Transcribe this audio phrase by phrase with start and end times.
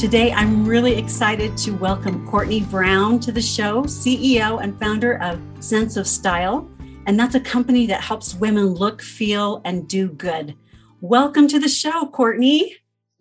[0.00, 5.38] Today, I'm really excited to welcome Courtney Brown to the show, CEO and founder of
[5.62, 6.66] Sense of Style.
[7.04, 10.56] And that's a company that helps women look, feel, and do good.
[11.02, 12.76] Welcome to the show, Courtney.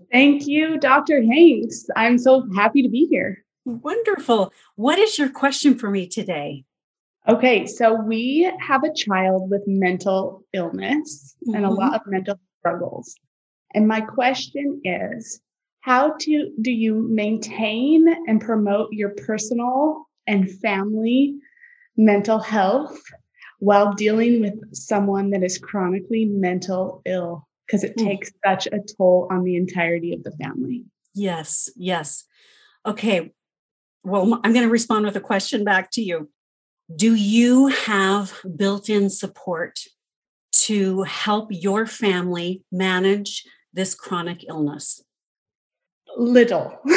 [0.10, 1.22] Thank you, Dr.
[1.22, 1.86] Hanks.
[1.98, 3.44] I'm so happy to be here.
[3.66, 4.54] Wonderful.
[4.78, 6.64] What is your question for me today?
[7.28, 11.58] Okay, so we have a child with mental illness mm-hmm.
[11.58, 13.16] and a lot of mental struggles.
[13.76, 15.42] And my question is
[15.90, 21.34] how to do you maintain and promote your personal and family
[21.98, 23.02] mental health
[23.58, 27.48] while dealing with someone that is chronically mental ill?
[27.66, 28.06] Because it mm.
[28.06, 30.86] takes such a toll on the entirety of the family.
[31.16, 32.24] Yes yes.
[32.86, 33.32] Okay
[34.04, 36.30] well i'm going to respond with a question back to you.
[36.96, 39.80] Do you have built-in support
[40.68, 45.02] to help your family manage this chronic illness
[46.20, 46.78] little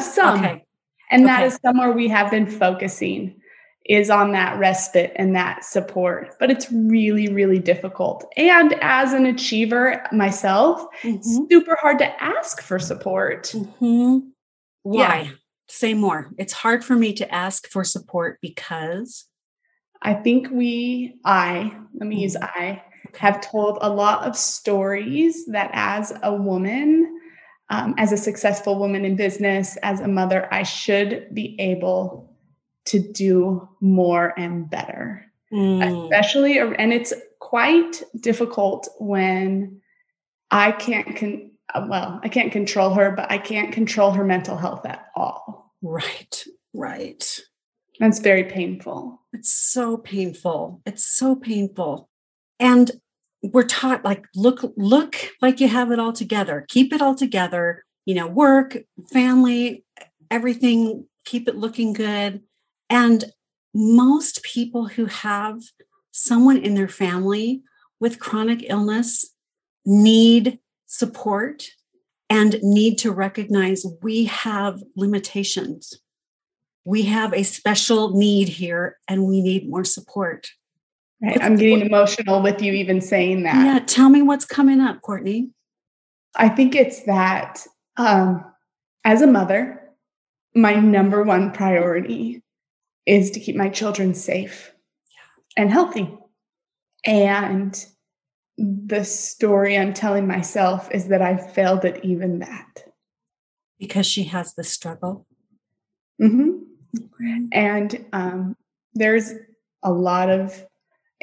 [0.00, 0.64] some okay.
[1.10, 1.46] and that okay.
[1.46, 3.34] is somewhere we have been focusing
[3.86, 9.26] is on that respite and that support but it's really really difficult and as an
[9.26, 11.44] achiever myself mm-hmm.
[11.50, 14.18] super hard to ask for support mm-hmm.
[14.82, 15.30] why yeah.
[15.68, 19.26] say more it's hard for me to ask for support because
[20.02, 22.22] i think we i let me mm-hmm.
[22.22, 22.82] use i
[23.18, 27.13] have told a lot of stories that as a woman
[27.70, 32.34] um, as a successful woman in business, as a mother, I should be able
[32.86, 35.24] to do more and better.
[35.52, 36.04] Mm.
[36.04, 39.80] Especially, and it's quite difficult when
[40.50, 41.50] I can't, con-
[41.88, 45.74] well, I can't control her, but I can't control her mental health at all.
[45.82, 47.40] Right, right.
[48.00, 49.20] That's very painful.
[49.32, 50.82] It's so painful.
[50.84, 52.08] It's so painful.
[52.58, 52.90] And
[53.52, 56.64] we're taught like look look like you have it all together.
[56.68, 58.76] Keep it all together you know work
[59.10, 59.82] family
[60.30, 62.42] everything keep it looking good.
[62.90, 63.24] And
[63.74, 65.60] most people who have
[66.12, 67.62] someone in their family
[67.98, 69.32] with chronic illness
[69.84, 71.70] need support
[72.30, 75.94] and need to recognize we have limitations.
[76.84, 80.50] We have a special need here and we need more support
[81.24, 81.42] Right.
[81.42, 83.64] I'm getting emotional with you even saying that.
[83.64, 83.78] Yeah.
[83.86, 85.50] Tell me what's coming up, Courtney.
[86.36, 88.44] I think it's that um,
[89.04, 89.80] as a mother,
[90.54, 92.42] my number one priority
[93.06, 94.74] is to keep my children safe
[95.10, 95.62] yeah.
[95.62, 96.12] and healthy.
[97.06, 97.84] And
[98.56, 102.84] the story I'm telling myself is that I failed at even that.
[103.78, 105.26] Because she has the struggle.
[106.20, 107.46] Mm-hmm.
[107.52, 108.56] And um,
[108.94, 109.32] there's
[109.82, 110.66] a lot of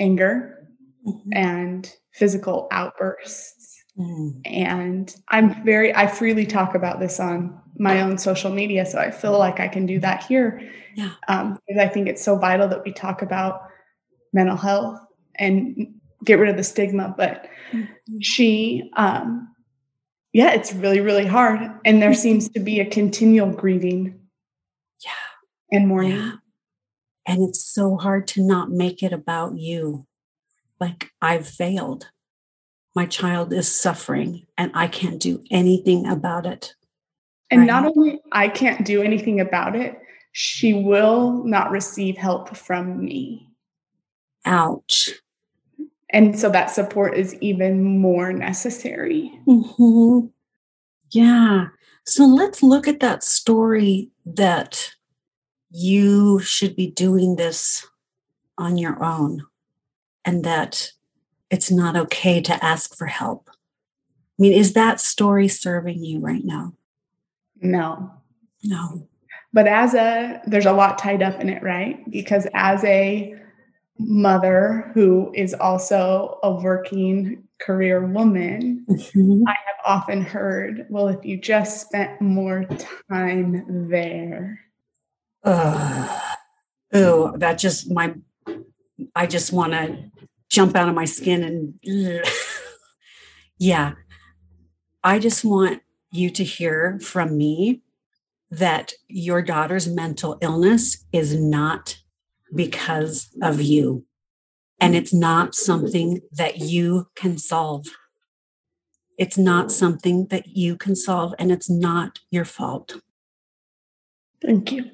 [0.01, 0.67] anger
[1.07, 1.29] mm-hmm.
[1.33, 3.83] and physical outbursts.
[3.97, 4.41] Mm.
[4.45, 8.85] And I'm very, I freely talk about this on my own social media.
[8.85, 10.61] So I feel like I can do that here.
[10.95, 11.11] Yeah.
[11.27, 13.61] Um, because I think it's so vital that we talk about
[14.33, 14.99] mental health
[15.35, 15.93] and
[16.25, 17.13] get rid of the stigma.
[17.17, 18.19] But mm-hmm.
[18.21, 19.47] she, um,
[20.33, 21.59] yeah, it's really, really hard.
[21.85, 24.19] And there seems to be a continual grieving.
[25.03, 25.77] Yeah.
[25.77, 26.17] And mourning.
[26.17, 26.33] Yeah.
[27.27, 30.07] And it's so hard to not make it about you.
[30.79, 32.09] Like, I've failed.
[32.95, 36.75] My child is suffering and I can't do anything about it.
[37.49, 37.67] And right?
[37.67, 39.97] not only I can't do anything about it,
[40.31, 43.49] she will not receive help from me.
[44.45, 45.09] Ouch.
[46.09, 49.31] And so that support is even more necessary.
[49.47, 50.27] Mm-hmm.
[51.11, 51.67] Yeah.
[52.05, 54.91] So let's look at that story that
[55.71, 57.87] you should be doing this
[58.57, 59.45] on your own
[60.25, 60.91] and that
[61.49, 63.49] it's not okay to ask for help.
[63.49, 63.55] I
[64.37, 66.73] mean, is that story serving you right now?
[67.61, 68.11] No.
[68.63, 69.07] No.
[69.53, 72.09] But as a, there's a lot tied up in it, right?
[72.09, 73.35] Because as a
[73.99, 79.43] mother who is also a working career woman, mm-hmm.
[79.47, 82.65] I have often heard, well, if you just spent more
[83.09, 84.59] time there,
[85.43, 86.19] uh,
[86.93, 88.13] oh, that just my,
[89.15, 90.11] I just want to
[90.49, 92.25] jump out of my skin and,
[93.57, 93.93] yeah.
[95.03, 97.81] I just want you to hear from me
[98.51, 101.97] that your daughter's mental illness is not
[102.53, 104.05] because of you.
[104.79, 107.87] And it's not something that you can solve.
[109.17, 112.95] It's not something that you can solve, and it's not your fault.
[114.43, 114.91] Thank you.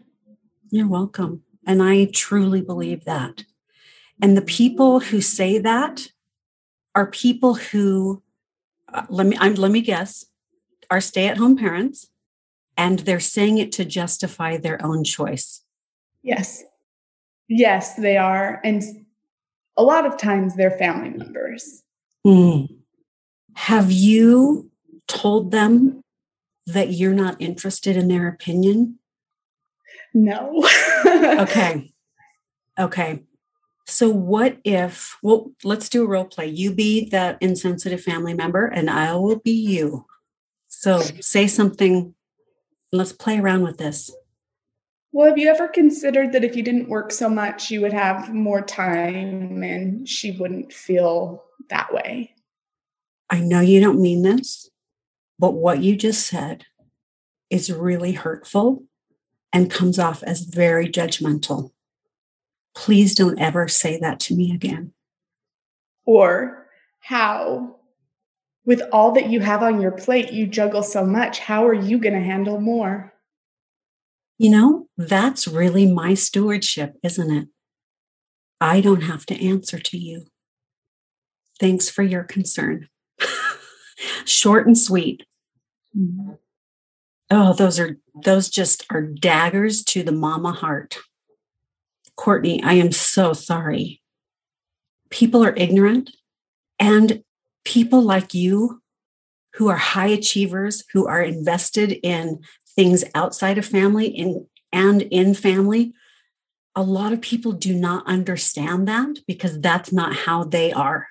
[0.70, 1.44] You're welcome.
[1.66, 3.44] And I truly believe that.
[4.22, 6.12] And the people who say that
[6.96, 8.24] are people who,
[8.92, 10.26] uh, let me I'm, let me guess,
[10.90, 12.10] are stay-at-home parents,
[12.78, 15.62] and they're saying it to justify their own choice.
[16.24, 16.64] Yes,
[17.48, 18.82] yes, they are, and
[19.76, 21.84] a lot of times they're family members.
[22.26, 22.70] Mm.
[23.54, 24.72] Have you
[25.08, 26.02] told them
[26.66, 29.00] that you're not interested in their opinion?
[30.18, 30.68] No.
[31.06, 31.94] okay.
[32.80, 33.24] Okay.
[33.86, 36.48] So what if well let's do a role play.
[36.48, 40.08] You be that insensitive family member and I will be you.
[40.70, 42.16] So say something
[42.92, 44.10] let's play around with this.
[45.12, 48.34] Well, have you ever considered that if you didn't work so much, you would have
[48.34, 52.34] more time and she wouldn't feel that way?
[53.30, 54.72] I know you don't mean this,
[55.38, 56.66] but what you just said
[57.52, 58.84] is really hurtful
[59.54, 61.72] and comes off as very judgmental.
[62.76, 64.94] Please don't ever say that to me again.
[66.06, 66.68] Or
[67.00, 67.78] how,
[68.66, 71.40] with all that you have on your plate, you juggle so much.
[71.40, 73.14] How are you going to handle more?
[74.38, 77.48] You know, that's really my stewardship, isn't it?
[78.62, 80.28] I don't have to answer to you.
[81.60, 82.88] Thanks for your concern.
[84.26, 85.24] Short and sweet.
[85.98, 86.34] Mm-hmm.
[87.30, 90.98] Oh, those are those just are daggers to the mama heart.
[92.16, 94.02] Courtney, I am so sorry.
[95.10, 96.12] People are ignorant
[96.80, 97.24] and
[97.64, 98.82] people like you
[99.56, 102.40] who are high achievers, who are invested in
[102.76, 105.94] things outside of family in, and in family,
[106.76, 111.08] a lot of people do not understand that because that's not how they are.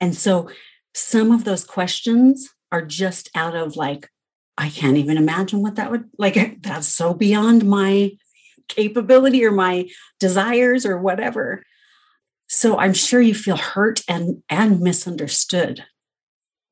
[0.00, 0.48] And so
[0.94, 4.08] some of those questions are just out of like,
[4.56, 6.36] I can't even imagine what that would like.
[6.62, 8.12] That's so beyond my
[8.68, 9.88] capability or my
[10.20, 11.62] desires or whatever.
[12.46, 15.84] So I'm sure you feel hurt and and misunderstood.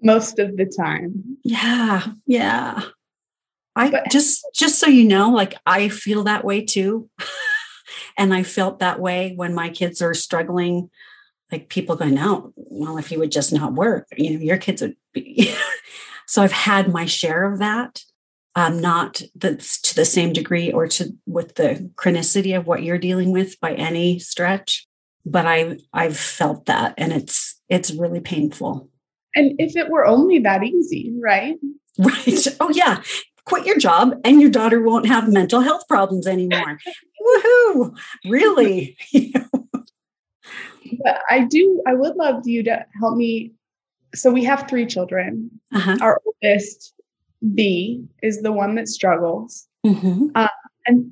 [0.00, 1.38] Most of the time.
[1.44, 2.06] Yeah.
[2.26, 2.82] Yeah.
[3.74, 7.08] I but, just just so you know, like I feel that way too.
[8.18, 10.90] and I felt that way when my kids are struggling.
[11.50, 14.80] Like people going, no, well, if you would just not work, you know, your kids
[14.80, 15.54] would be.
[16.26, 18.02] so I've had my share of that.
[18.54, 22.98] Um, not the, to the same degree or to with the chronicity of what you're
[22.98, 24.86] dealing with by any stretch,
[25.24, 28.90] but I I've felt that, and it's it's really painful.
[29.34, 31.56] And if it were only that easy, right?
[31.98, 32.46] Right.
[32.58, 33.02] Oh yeah
[33.44, 36.78] quit your job and your daughter won't have mental health problems anymore.
[37.26, 37.96] Woohoo!
[38.28, 38.96] Really?
[41.04, 43.52] but I do, I would love you to help me.
[44.14, 45.50] So we have three children.
[45.74, 45.96] Uh-huh.
[46.00, 46.94] Our oldest,
[47.54, 49.66] B, is the one that struggles.
[49.86, 50.28] Mm-hmm.
[50.34, 50.48] Uh,
[50.86, 51.10] and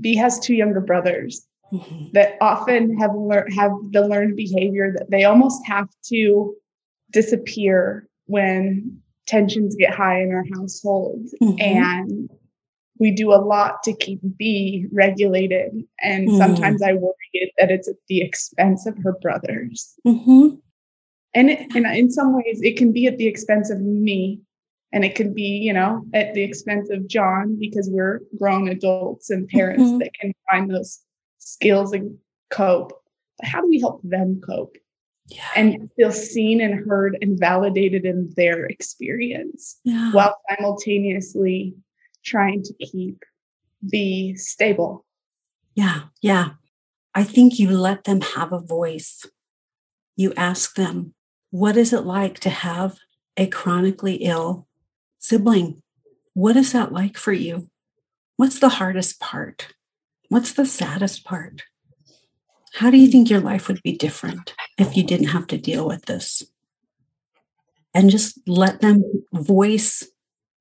[0.00, 2.06] B has two younger brothers mm-hmm.
[2.12, 6.54] that often have learned have the learned behavior that they almost have to
[7.10, 11.60] disappear when tensions get high in our household mm-hmm.
[11.60, 12.30] and
[13.00, 15.72] we do a lot to keep B regulated.
[16.02, 16.36] And mm-hmm.
[16.36, 19.94] sometimes I worry that it's at the expense of her brothers.
[21.34, 24.40] And, it, and in some ways, it can B at the expense of me.
[24.92, 29.30] And it can be, you know, at the expense of John because we're grown adults
[29.30, 29.98] and parents mm-hmm.
[29.98, 30.98] that can find those
[31.38, 32.18] skills and
[32.50, 32.92] cope.
[33.38, 34.76] But how do we help them cope?
[35.30, 35.48] yeah.
[35.56, 40.12] and feel seen and heard and validated in their experience yeah.
[40.12, 41.74] while simultaneously
[42.24, 43.22] trying to keep
[43.88, 45.06] be stable.
[45.74, 46.50] Yeah, yeah.
[47.14, 49.24] I think you let them have a voice.
[50.16, 51.14] You ask them,
[51.50, 52.98] what is it like to have
[53.36, 54.66] a chronically ill
[55.18, 55.82] sibling?
[56.34, 57.68] What is that like for you?
[58.36, 59.74] What's the hardest part?
[60.28, 61.62] What's the saddest part?
[62.74, 65.86] How do you think your life would be different if you didn't have to deal
[65.86, 66.44] with this?
[67.92, 69.02] And just let them
[69.32, 70.08] voice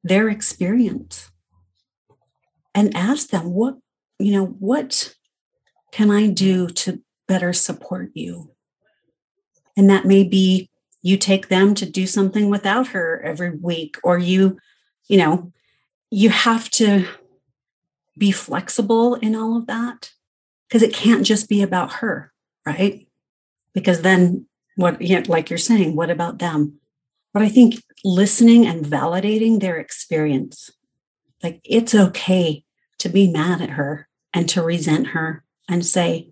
[0.04, 1.30] their experience
[2.74, 3.76] and ask them, what,
[4.18, 5.14] you know, what
[5.92, 8.52] can I do to better support you?
[9.78, 10.69] And that may be
[11.02, 14.60] you take them to do something without her every week, or you,
[15.08, 15.52] you know,
[16.12, 17.06] you have to
[18.18, 20.12] be flexible in all of that
[20.68, 22.34] because it can't just be about her,
[22.66, 23.08] right?
[23.74, 26.80] Because then what, you know, like you're saying, what about them?
[27.34, 30.70] But I think listening and validating their experience,
[31.42, 32.66] like it's okay
[32.98, 36.30] to be mad at her and to resent her and say,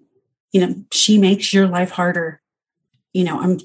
[0.51, 2.41] you know, she makes your life harder.
[3.13, 3.59] You know, I'm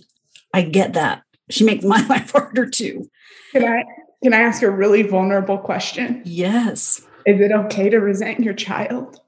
[0.53, 1.23] I get that.
[1.51, 3.09] She makes my life harder too.
[3.53, 3.85] Can I
[4.23, 6.23] can I ask a really vulnerable question?
[6.25, 7.03] Yes.
[7.27, 9.21] Is it okay to resent your child?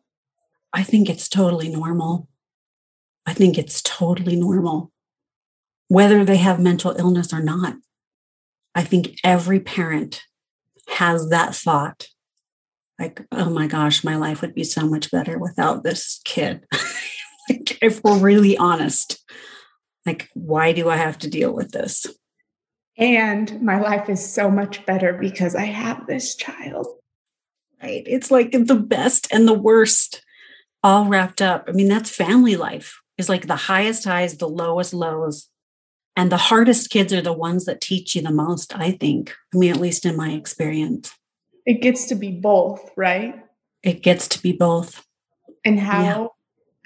[0.73, 2.29] I think it's totally normal.
[3.27, 4.93] I think it's totally normal,
[5.89, 7.77] whether they have mental illness or not.
[8.75, 10.23] I think every parent
[10.89, 12.09] has that thought
[12.99, 16.65] like, oh my gosh, my life would be so much better without this kid.
[17.49, 19.23] like, if we're really honest,
[20.07, 22.07] like, why do I have to deal with this?
[22.97, 26.87] And my life is so much better because I have this child.
[27.83, 28.05] Right.
[28.07, 30.23] It's like the best and the worst
[30.83, 31.65] all wrapped up.
[31.69, 35.49] I mean, that's family life is like the highest highs, the lowest lows.
[36.17, 39.35] And the hardest kids are the ones that teach you the most, I think.
[39.53, 41.13] I mean, at least in my experience.
[41.67, 43.35] It gets to be both, right?
[43.83, 45.05] It gets to be both.
[45.65, 46.03] And how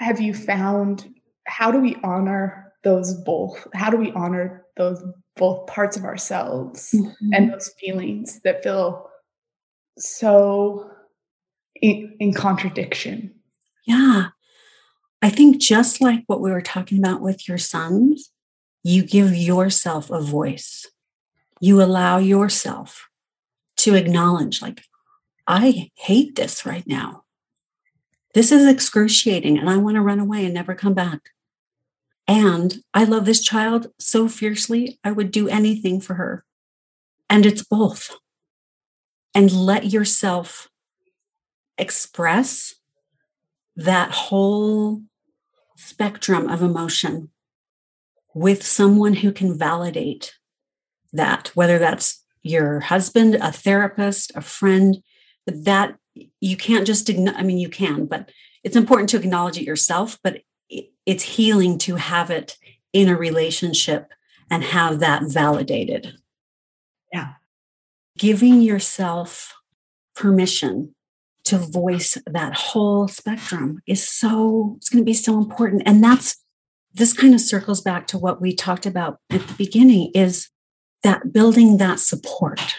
[0.01, 0.07] yeah.
[0.07, 1.15] have you found
[1.47, 3.67] how do we honor those both?
[3.75, 5.03] How do we honor those
[5.37, 7.33] both parts of ourselves mm-hmm.
[7.33, 9.09] and those feelings that feel
[9.99, 10.91] so
[11.81, 13.35] in, in contradiction?
[13.87, 14.29] Yeah.
[15.23, 18.31] I think just like what we were talking about with your sons,
[18.85, 20.87] you give yourself a voice.
[21.61, 23.09] You allow yourself
[23.79, 24.83] to acknowledge, like,
[25.47, 27.25] I hate this right now.
[28.35, 31.31] This is excruciating, and I want to run away and never come back.
[32.29, 36.45] And I love this child so fiercely, I would do anything for her.
[37.31, 38.15] And it's both.
[39.35, 40.69] And let yourself
[41.79, 42.75] express
[43.77, 45.03] that whole
[45.77, 47.31] spectrum of emotion
[48.35, 50.35] with someone who can validate
[51.13, 54.99] that, whether that's your husband, a therapist, a friend,
[55.47, 55.97] that
[56.41, 58.31] you can't just, I mean, you can, but
[58.65, 60.43] it's important to acknowledge it yourself, but
[61.09, 62.59] it's healing to have it
[62.93, 64.13] in a relationship
[64.51, 66.19] and have that validated.
[67.11, 67.33] Yeah.
[68.19, 69.55] Giving yourself
[70.15, 70.95] permission
[71.45, 75.83] to voice that whole spectrum is so, it's going to be so important.
[75.87, 76.45] And that's,
[76.93, 80.51] this kind of circles back to what we talked about at the beginning is
[81.05, 82.75] that building that support,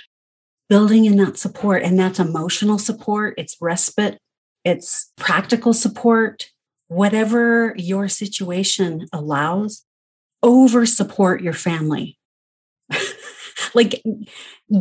[0.67, 4.19] building in that support, and that's emotional support, it's respite,
[4.63, 6.51] it's practical support,
[6.89, 9.85] whatever your situation allows,
[10.43, 12.17] over support your family.
[13.73, 14.03] like,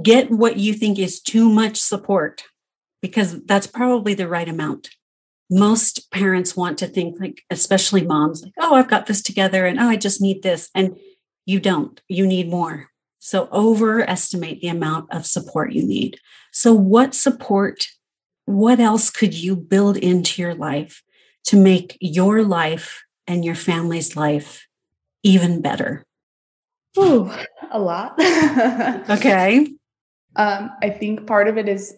[0.02, 2.42] get what you think is too much support
[3.00, 4.90] because that's probably the right amount.
[5.50, 9.78] Most parents want to think, like, especially moms, like, oh, I've got this together and
[9.78, 10.70] oh, I just need this.
[10.74, 10.98] And
[11.46, 12.88] you don't, you need more.
[13.18, 16.18] So overestimate the amount of support you need.
[16.52, 17.88] So, what support,
[18.44, 21.02] what else could you build into your life
[21.48, 24.68] to make your life and your family's life
[25.22, 26.04] even better?
[26.98, 27.30] Ooh,
[27.70, 28.20] a lot.
[29.10, 29.66] okay.
[30.36, 31.94] Um, I think part of it is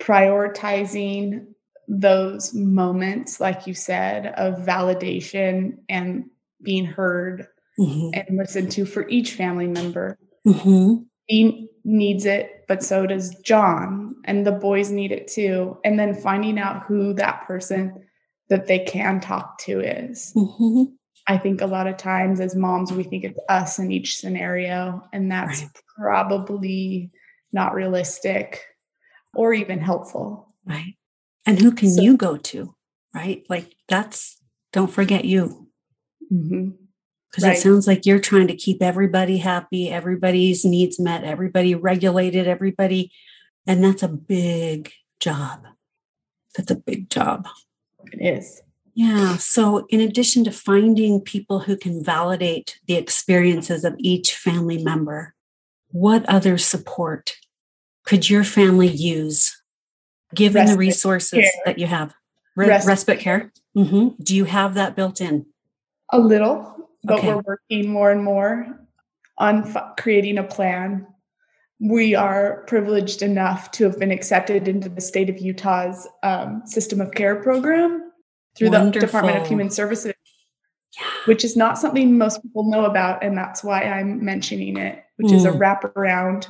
[0.00, 1.46] prioritizing
[1.86, 6.24] those moments, like you said, of validation and
[6.60, 7.46] being heard
[7.78, 8.10] mm-hmm.
[8.12, 10.18] and listened to for each family member.
[10.44, 11.04] Mm-hmm.
[11.26, 15.78] He needs it, but so does John, and the boys need it too.
[15.84, 18.03] And then finding out who that person
[18.48, 20.32] that they can talk to is.
[20.36, 20.84] Mm-hmm.
[21.26, 25.02] I think a lot of times as moms, we think it's us in each scenario,
[25.12, 25.70] and that's right.
[25.96, 27.10] probably
[27.52, 28.62] not realistic
[29.34, 30.54] or even helpful.
[30.66, 30.94] Right.
[31.46, 32.74] And who can so, you go to?
[33.14, 33.44] Right.
[33.48, 34.40] Like that's,
[34.72, 35.68] don't forget you.
[36.32, 36.70] Mm-hmm
[37.34, 37.56] because right.
[37.56, 43.10] it sounds like you're trying to keep everybody happy, everybody's needs met, everybody regulated, everybody.
[43.66, 45.66] And that's a big job.
[46.56, 47.48] That's a big job.
[48.12, 48.62] It is.
[48.94, 49.36] Yeah.
[49.36, 55.34] So, in addition to finding people who can validate the experiences of each family member,
[55.90, 57.36] what other support
[58.04, 59.60] could your family use
[60.34, 61.62] given respite the resources care.
[61.64, 62.14] that you have?
[62.56, 63.52] Re- respite, respite care.
[63.76, 64.22] Mm-hmm.
[64.22, 65.46] Do you have that built in?
[66.12, 67.34] A little but okay.
[67.34, 68.66] we're working more and more
[69.38, 71.06] on f- creating a plan.
[71.80, 77.00] We are privileged enough to have been accepted into the state of Utah's um, system
[77.00, 78.12] of care program
[78.56, 79.00] through Wonderful.
[79.00, 80.14] the Department of Human Services,
[80.98, 81.06] yeah.
[81.24, 83.22] which is not something most people know about.
[83.22, 85.34] And that's why I'm mentioning it, which mm.
[85.34, 85.58] is a hmm.
[85.58, 86.46] wraparound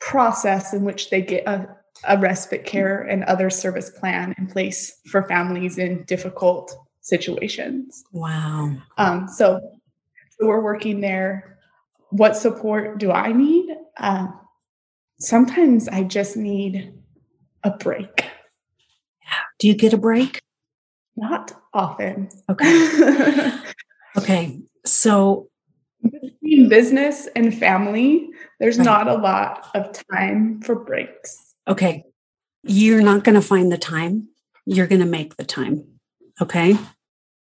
[0.00, 1.66] process in which they get a,
[2.06, 8.04] a respite care and other service plan in place for families in difficult situations.
[8.12, 8.76] Wow.
[8.98, 9.60] Um, so
[10.40, 11.58] we're working there.
[12.10, 13.74] What support do I need?
[13.96, 14.28] Uh,
[15.20, 16.92] sometimes I just need
[17.64, 18.24] a break.
[19.58, 20.40] Do you get a break?
[21.16, 22.28] Not often.
[22.48, 23.58] Okay.
[24.16, 24.60] okay.
[24.86, 25.48] So
[26.02, 28.84] between business and family, there's right.
[28.84, 31.54] not a lot of time for breaks.
[31.66, 32.04] Okay.
[32.62, 34.28] You're not going to find the time.
[34.64, 35.84] You're going to make the time.
[36.40, 36.76] Okay.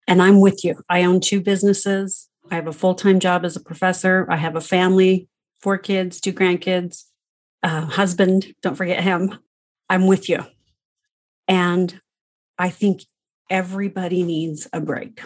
[0.07, 0.81] And I'm with you.
[0.89, 2.27] I own two businesses.
[2.49, 4.25] I have a full time job as a professor.
[4.29, 5.27] I have a family,
[5.61, 7.03] four kids, two grandkids,
[7.63, 8.53] uh, husband.
[8.61, 9.37] Don't forget him.
[9.89, 10.45] I'm with you.
[11.47, 11.99] And
[12.57, 13.03] I think
[13.49, 15.21] everybody needs a break.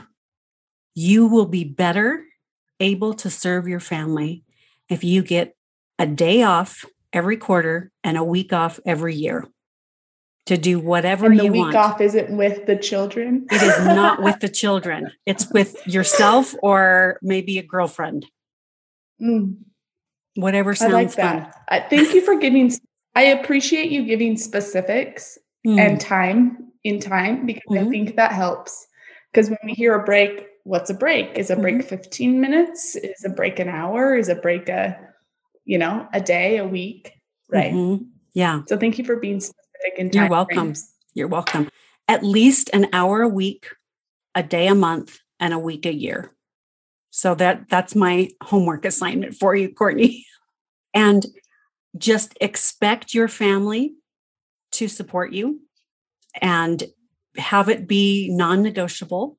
[0.96, 2.26] You will be better
[2.80, 4.44] able to serve your family
[4.90, 5.56] if you get
[6.00, 9.48] a day off every quarter and a week off every year
[10.46, 11.76] to do whatever and the you week want.
[11.76, 13.46] off isn't with the children.
[13.50, 15.12] it is not with the children.
[15.26, 18.26] It's with yourself or maybe a girlfriend.
[19.22, 19.58] Mm.
[20.36, 21.56] Whatever sounds I like that.
[21.70, 22.72] Uh, thank you for giving.
[23.16, 25.80] I appreciate you giving specifics mm.
[25.80, 27.88] and time in time because mm-hmm.
[27.88, 28.88] I think that helps.
[29.32, 31.38] Because when we hear a break, what's a break?
[31.38, 31.88] Is a break mm-hmm.
[31.88, 32.96] 15 minutes?
[32.96, 34.16] Is a break an hour?
[34.16, 34.98] Is a break a,
[35.66, 37.14] you know, a day, a week?
[37.50, 37.74] Right.
[37.74, 38.06] Mm-hmm.
[38.34, 38.62] Yeah.
[38.68, 40.58] So thank you for being specific and You're welcome.
[40.58, 40.92] Frames.
[41.14, 41.70] You're welcome.
[42.08, 43.68] At least an hour a week,
[44.36, 46.32] a day a month, and a week a year.
[47.16, 50.26] So that that's my homework assignment for you, Courtney.
[50.96, 51.24] and
[51.96, 53.94] just expect your family
[54.72, 55.60] to support you
[56.42, 56.84] and
[57.38, 59.38] have it be non negotiable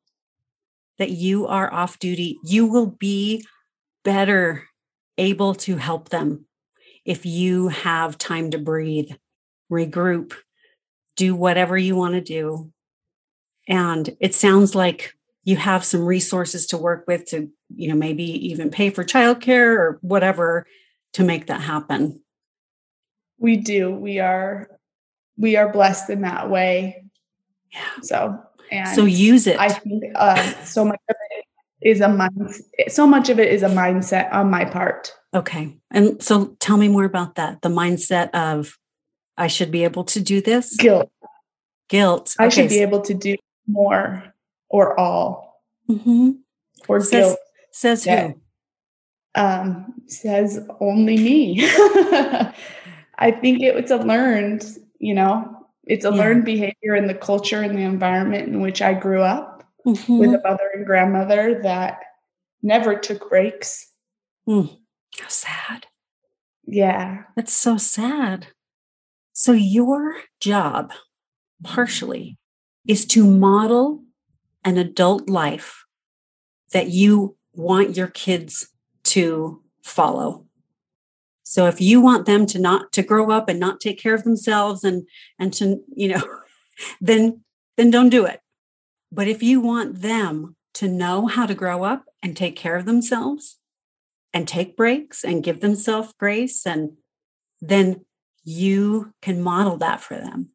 [0.99, 2.39] that you are off duty.
[2.45, 3.45] You will be
[4.05, 4.69] better
[5.19, 6.47] able to help them
[7.05, 9.11] if you have time to breathe,
[9.69, 10.33] regroup,
[11.17, 12.71] do whatever you want to do.
[13.67, 15.13] And it sounds like
[15.45, 19.77] you have some resources to work with to, you know, maybe even pay for childcare
[19.77, 20.67] or whatever
[21.15, 22.23] to make that happen.
[23.39, 23.91] We do.
[23.91, 24.69] We are
[25.37, 27.05] we are blessed in that way.
[27.73, 28.03] Yeah.
[28.03, 28.39] So
[28.71, 29.59] and so use it.
[29.59, 31.45] I think uh, so much of it
[31.89, 32.55] is a mind.
[32.89, 35.13] So much of it is a mindset on my part.
[35.35, 37.63] Okay, and so tell me more about that.
[37.63, 38.79] The mindset of
[39.37, 40.77] I should be able to do this.
[40.77, 41.11] Guilt.
[41.89, 42.35] Guilt.
[42.39, 44.33] I should be able to do more
[44.69, 45.63] or all.
[45.89, 46.31] Mm-hmm.
[46.89, 47.39] Or guilt.
[47.75, 48.35] Says who?
[49.35, 51.61] Um, says only me.
[53.19, 54.65] I think it, it's a learned
[55.05, 56.17] you know it's a yeah.
[56.17, 60.19] learned behavior in the culture and the environment in which i grew up mm-hmm.
[60.19, 61.99] with a mother and grandmother that
[62.63, 63.87] never took breaks
[64.49, 64.79] mm.
[65.19, 65.87] how sad
[66.67, 68.47] yeah that's so sad
[69.35, 70.91] so your job
[71.63, 72.39] partially
[72.89, 74.03] is to model
[74.65, 75.85] an adult life
[76.73, 78.69] that you want your kids
[79.05, 80.45] to follow
[81.45, 84.25] so if you want them to not to grow up and not take care of
[84.25, 85.07] themselves and
[85.39, 86.23] and to, you know,
[87.01, 87.43] then
[87.77, 88.41] then don't do it.
[89.13, 92.87] But if you want them to know how to grow up and take care of
[92.87, 93.59] themselves
[94.33, 96.97] and take breaks and give themselves grace and
[97.61, 98.05] then
[98.43, 100.51] you can model that for them.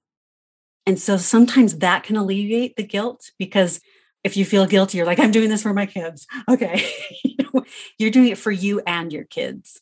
[0.86, 3.80] And so sometimes that can alleviate the guilt because
[4.24, 6.28] if you feel guilty, you're like, I'm doing this for my kids.
[6.48, 6.86] Okay.
[7.98, 9.82] you're doing it for you and your kids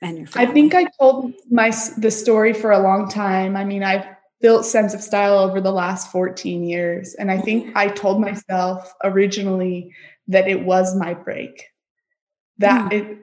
[0.00, 0.48] and your family?
[0.48, 3.56] I think I told my the story for a long time.
[3.56, 4.06] I mean, I've
[4.40, 7.74] built sense of style over the last 14 years and I think.
[7.76, 9.94] I told myself originally
[10.28, 11.68] that it was my break.
[12.58, 12.92] That mm.
[12.92, 13.18] it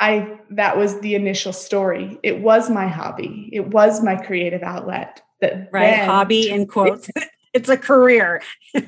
[0.00, 2.18] I that was the initial story.
[2.22, 3.48] It was my hobby.
[3.52, 5.22] It was my creative outlet.
[5.40, 7.08] That right hobby in quotes.
[7.08, 8.42] It, it's a career.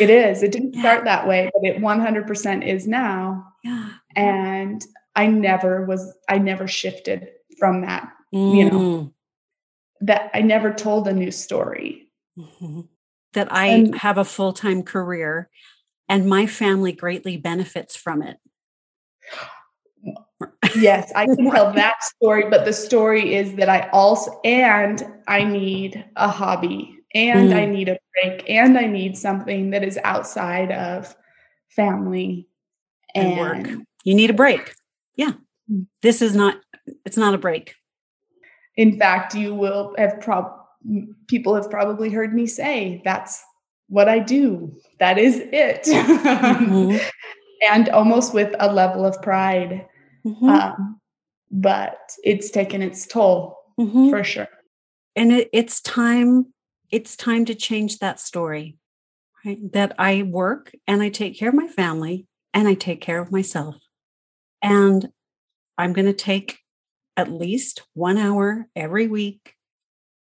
[0.00, 0.42] it is.
[0.42, 0.80] It didn't yeah.
[0.80, 3.46] start that way, but it 100% is now.
[3.62, 3.90] Yeah.
[4.16, 7.28] And I never was, I never shifted
[7.58, 8.56] from that, mm.
[8.56, 9.12] you know, mm.
[10.00, 12.08] that I never told a new story.
[12.38, 12.82] Mm-hmm.
[13.34, 15.48] That I and, have a full time career
[16.08, 18.38] and my family greatly benefits from it.
[20.76, 25.44] yes, I can tell that story, but the story is that I also, and I
[25.44, 27.54] need a hobby and mm.
[27.54, 31.14] I need a break and I need something that is outside of
[31.68, 32.48] family
[33.14, 33.86] and, and work.
[34.04, 34.74] You need a break
[35.16, 35.32] yeah
[35.70, 35.86] mm.
[36.02, 36.56] this is not
[37.04, 37.74] it's not a break
[38.76, 40.52] in fact you will have prob
[41.28, 43.42] people have probably heard me say that's
[43.88, 46.96] what i do that is it mm-hmm.
[47.70, 49.86] and almost with a level of pride
[50.26, 50.48] mm-hmm.
[50.48, 51.00] um,
[51.50, 54.10] but it's taken its toll mm-hmm.
[54.10, 54.48] for sure
[55.16, 56.46] and it, it's time
[56.94, 58.76] it's time to change that story
[59.44, 63.20] right that i work and i take care of my family and i take care
[63.20, 63.76] of myself
[64.62, 65.10] and
[65.76, 66.58] I'm going to take
[67.16, 69.54] at least one hour every week,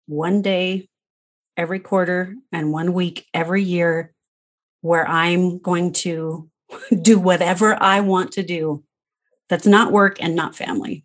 [0.08, 0.88] one day
[1.58, 4.14] every quarter and one week every year
[4.82, 6.50] where I'm going to
[7.02, 8.84] do whatever I want to do
[9.50, 11.04] that's not work and not family.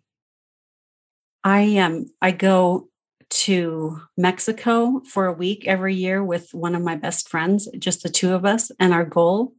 [1.43, 2.86] I am um, I go
[3.29, 8.09] to Mexico for a week every year with one of my best friends, just the
[8.09, 9.53] two of us, and our goal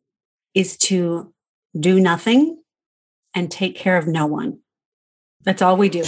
[0.54, 1.32] is to
[1.78, 2.62] do nothing
[3.34, 4.60] and take care of no one.
[5.42, 6.04] That's all we do.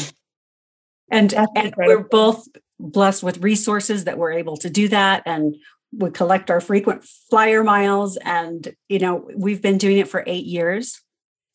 [1.10, 5.22] And, and we're both blessed with resources that we're able to do that.
[5.26, 5.56] And
[5.92, 8.16] we collect our frequent flyer miles.
[8.18, 11.02] And, you know, we've been doing it for eight years.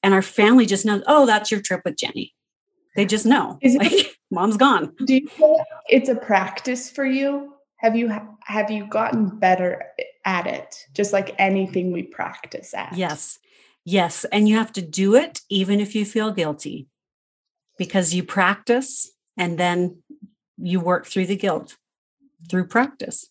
[0.03, 2.34] And our family just knows, oh, that's your trip with Jenny.
[2.95, 3.57] They just know.
[3.61, 4.93] Is like, it, mom's gone.
[5.05, 7.53] Do you feel it's a practice for you?
[7.77, 8.11] Have you
[8.45, 9.83] have you gotten better
[10.23, 10.75] at it?
[10.93, 12.95] Just like anything we practice at.
[12.95, 13.39] Yes.
[13.87, 16.87] Yes, and you have to do it even if you feel guilty.
[17.77, 20.01] Because you practice and then
[20.57, 21.77] you work through the guilt
[22.49, 23.29] through practice.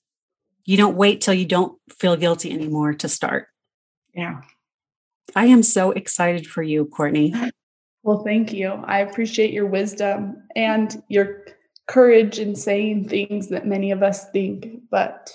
[0.64, 3.48] You don't wait till you don't feel guilty anymore to start.
[4.14, 4.42] Yeah.
[5.34, 7.34] I am so excited for you, Courtney.
[8.04, 8.70] Well, thank you.
[8.70, 11.46] I appreciate your wisdom and your
[11.88, 15.32] courage in saying things that many of us think, but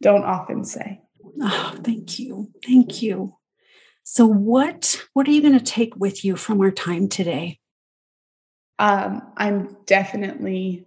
[0.00, 1.02] don't often say.
[1.42, 2.50] Oh, thank you.
[2.64, 3.36] Thank you.
[4.04, 7.60] So what what are you going to take with you from our time today?
[8.78, 10.86] Um, I'm definitely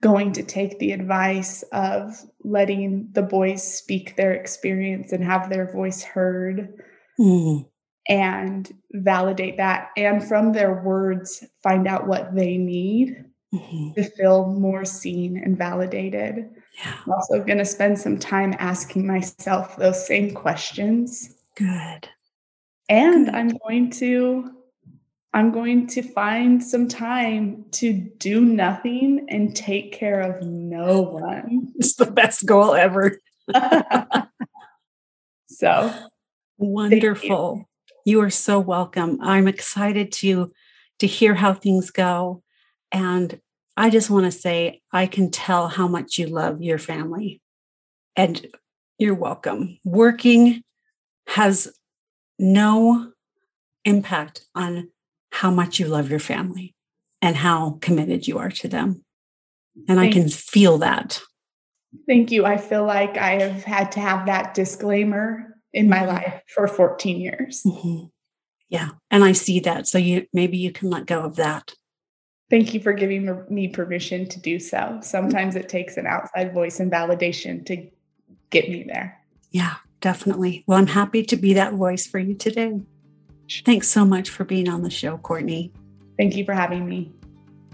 [0.00, 5.72] going to take the advice of letting the boys speak their experience and have their
[5.72, 6.80] voice heard.
[7.18, 7.69] Mm
[8.10, 13.92] and validate that and from their words find out what they need mm-hmm.
[13.92, 16.50] to feel more seen and validated.
[16.84, 16.96] Yeah.
[17.06, 21.36] i'm also going to spend some time asking myself those same questions.
[21.56, 22.08] Good.
[22.88, 23.34] And good.
[23.34, 24.50] i'm going to
[25.32, 31.72] i'm going to find some time to do nothing and take care of no one.
[31.76, 33.18] It's the best goal ever.
[35.52, 35.92] So
[36.56, 37.68] wonderful
[38.04, 39.18] you are so welcome.
[39.22, 40.52] I'm excited to
[40.98, 42.42] to hear how things go
[42.92, 43.40] and
[43.76, 47.40] I just want to say I can tell how much you love your family.
[48.14, 48.46] And
[48.98, 49.78] you're welcome.
[49.84, 50.62] Working
[51.28, 51.72] has
[52.38, 53.12] no
[53.86, 54.90] impact on
[55.32, 56.74] how much you love your family
[57.22, 59.02] and how committed you are to them.
[59.88, 61.20] And Thank I can feel that.
[62.06, 62.44] Thank you.
[62.44, 67.20] I feel like I have had to have that disclaimer in my life for 14
[67.20, 67.62] years.
[67.66, 68.06] Mm-hmm.
[68.68, 68.90] Yeah.
[69.10, 69.86] And I see that.
[69.86, 71.74] So you maybe you can let go of that.
[72.48, 74.98] Thank you for giving me permission to do so.
[75.02, 77.88] Sometimes it takes an outside voice and validation to
[78.50, 79.20] get me there.
[79.52, 80.64] Yeah, definitely.
[80.66, 82.80] Well, I'm happy to be that voice for you today.
[83.64, 85.72] Thanks so much for being on the show, Courtney.
[86.16, 87.12] Thank you for having me.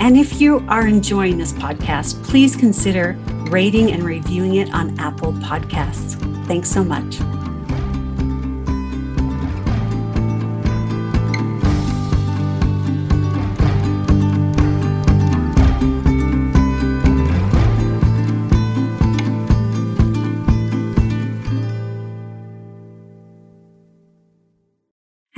[0.00, 3.16] And if you are enjoying this podcast, please consider
[3.50, 6.16] rating and reviewing it on Apple Podcasts.
[6.46, 7.18] Thanks so much.